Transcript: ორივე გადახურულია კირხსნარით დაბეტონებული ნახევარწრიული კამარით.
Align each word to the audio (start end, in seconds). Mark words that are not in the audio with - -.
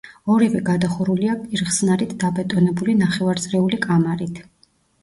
ორივე 0.35 0.61
გადახურულია 0.69 1.35
კირხსნარით 1.43 2.17
დაბეტონებული 2.25 2.97
ნახევარწრიული 3.07 3.85
კამარით. 3.89 4.45